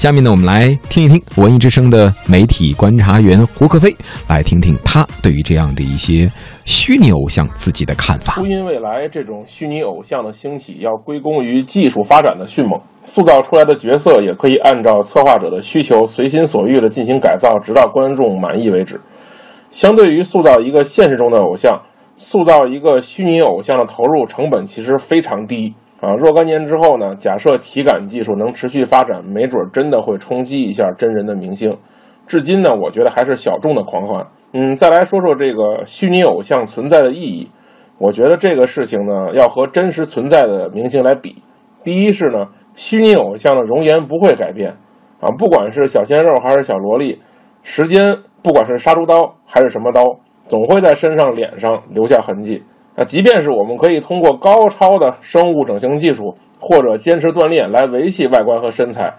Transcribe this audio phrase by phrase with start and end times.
[0.00, 3.94] 下面呢，我们来听一听文艺之声的媒体观察员胡克飞，
[4.30, 6.26] 来听听他对于这样的一些
[6.64, 8.32] 虚拟偶像自己的看法。
[8.32, 18.98] 初音未来这种虚拟偶像的兴起，要归功于技术发展的迅猛，塑造出来的角色也可以按照策划者的需求，随心所欲的进行改造，直到观众满意为止。
[19.68, 21.78] 相对于塑造一个现实中的偶像，
[22.16, 25.74] 塑造一个虚拟偶像的投入成本其实非常低。
[26.00, 27.14] 啊，若干年之后呢？
[27.16, 31.76] 假设体感技术能持续发展，没准真的会冲击一下真人的明星。
[32.26, 34.26] 至今呢，我觉得还是小众的狂欢。
[34.54, 37.50] 嗯，再来说说这个虚拟偶像存在的意义。
[37.98, 41.42] 我觉得这个事情呢，要和真实存在的明星来比。
[41.84, 44.70] 第一是呢，虚拟偶像的容颜不会改变，
[45.20, 47.20] 啊，不管是小鲜肉还是小萝莉，
[47.62, 50.02] 时间不管是杀猪刀还是什么刀，
[50.48, 52.62] 总会在身上、脸上留下痕迹。
[52.96, 59.14] 那即便是我们可以通过高超的生物整形技术或者坚持锻炼来维系外观和身材，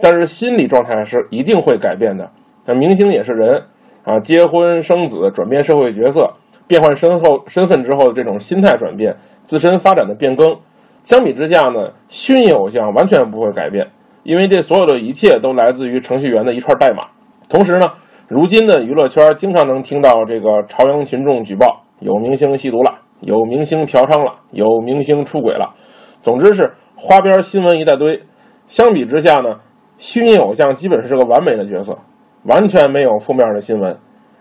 [0.00, 2.30] 但是心理状态是一定会改变的。
[2.64, 3.60] 那明星也是人
[4.04, 6.30] 啊，结婚生子、转变社会角色、
[6.66, 10.56] 变换身后身份之后的这种心态转变、自身发展的变更，
[11.04, 13.86] 相比之下呢，虚拟偶像完全不会改变，
[14.22, 17.06] 因为这所有的一切都来自于程序员的一串代码。
[17.48, 17.90] 同时呢，
[18.28, 22.94] 如今的娱乐圈经常能听到这个朝阳群众举报有明星吸毒了。
[23.26, 25.74] 有明星嫖娼了，有明星出轨了，
[26.22, 28.22] 总之是花边新闻一大堆。
[28.66, 29.56] 相比之下呢，
[29.98, 31.98] 虚拟偶像基本是个完美的角色，
[32.44, 33.94] 完全没有负面的新闻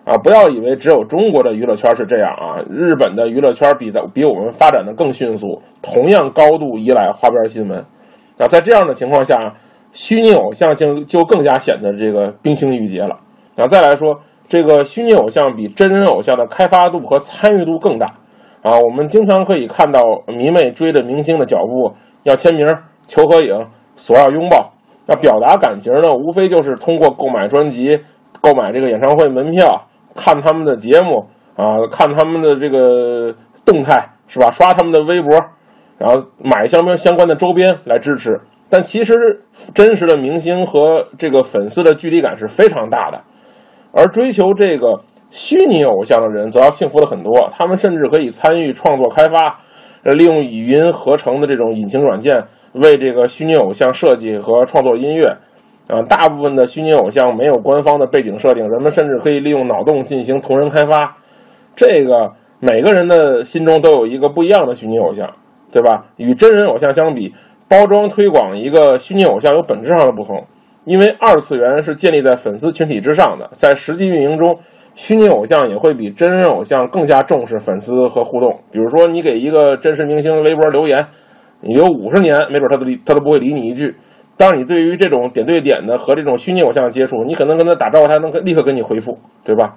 [0.05, 0.17] 啊！
[0.17, 7.79] 不要以为只有中国的娱乐圈是这样啊，日本的娱乐圈比在比我们发展的更迅速，同样高度依赖花边新闻
[8.37, 8.47] 啊。
[8.47, 9.53] 在这样的情况下，
[9.91, 13.19] 虚拟偶像就就更加显得这个冰清玉洁了
[13.55, 13.67] 那。
[13.67, 14.17] 再来说，
[14.47, 18.07] 这个虚拟偶像比真人偶像的开发度和参与度更大。
[18.63, 22.65] 啊，我们经常可以看到迷妹追着明星的脚步，要签名、
[23.05, 23.53] 求合影、
[23.97, 24.71] 索要拥抱。
[25.05, 27.99] 那表达感情呢，无非就是通过购买专辑、
[28.39, 31.25] 购买这个演唱会门票、看他们的节目
[31.57, 34.49] 啊，看他们的这个动态，是吧？
[34.49, 35.33] 刷他们的微博，
[35.97, 38.39] 然后买相关相关的周边来支持。
[38.69, 39.43] 但其实
[39.73, 43.21] 真实的明星和这个粉丝的距离感是非常大的，
[43.91, 45.01] 而追求这个。
[45.33, 49.59] 虚拟偶像的人则要幸福的很多，他们甚至可以参与创作开发，
[50.03, 52.39] 利用语音合成的这种引擎软件
[52.73, 55.35] 为这个虚拟偶像设计和创作音乐。
[55.87, 61.17] 啊，大部分的虚拟偶像没有官方的背景设定，人们甚至可以利用脑洞进行同人开发。
[61.75, 65.27] 这个每个人的心中都有一个不一样的虚拟偶像，
[65.71, 66.05] 对吧？
[66.17, 67.33] 与真人偶像相比，
[67.67, 70.45] 包装推广一个虚拟偶像有本质上的不同，
[70.85, 74.55] 因为二次元是建立在粉丝群体之上的，在实际运营中。
[74.95, 78.59] 虚拟偶像也会比真人偶像更加重视粉丝和互动。
[78.71, 81.05] 比如说，你给一个真实明星微博留言，
[81.61, 83.95] 你留五十年，没准他都理他都不会理你一句。
[84.35, 89.75] 但是你对于这种点对点的和这种虚拟偶像的接触，你可能跟他打招呼，他能立刻跟你回复，对吧？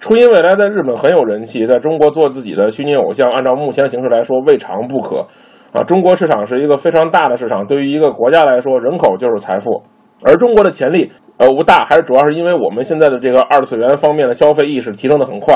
[0.00, 5.26] 初音未来在日本很有人气，在中国做自己的虚拟偶像，按照目前的形势来说，未尝不可。
[5.72, 9.82] 啊，中国市场是一个非常大的市场，对于一个国家来说，人口就是财富。
[10.22, 15.54] 而中国的潜力，呃，不大，还是主要是因为我们现在的这个二次元方面的消费意识提升的很快，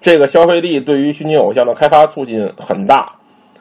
[0.00, 3.12] 这个消费力对于虚拟偶像的开发促进很大，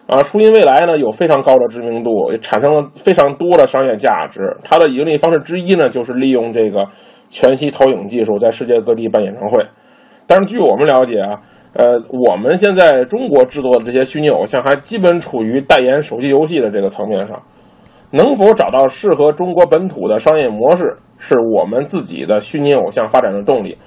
[0.06, 4.56] 啊，初音未来呢有非常高的知名度，也产生了非常多的商业价值。
[4.63, 6.85] 它的盈利方式之一呢，就是利用这个
[7.29, 9.66] 全息投影技术，在世界各地办演唱会。
[10.28, 11.41] 但是据我们了解啊，
[11.74, 17.41] 呃，我们现在中国制作的这些虚拟偶像，还基本处于代言手机游戏的这个层面上。
[18.12, 23.78] 能否找到适合中国本土的商业模式，是我们自己的虚拟偶像发展的动力。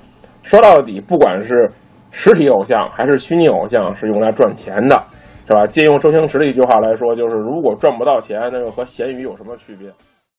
[0.42, 1.70] 说到底，不管是
[2.10, 5.00] 实体偶像还是虚拟偶像，是用来赚钱的，
[5.46, 5.66] 是吧？
[5.66, 9.88] 借用周星驰的一句话来说，就是如果赚不到钱，那又和咸鱼有什么区别？